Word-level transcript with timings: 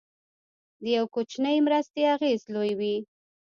د 0.81 0.83
یو 0.97 1.05
کوچنۍ 1.15 1.57
مرستې 1.65 2.01
اغېز 2.15 2.41
لوی 2.53 2.71
وي. 2.79 2.95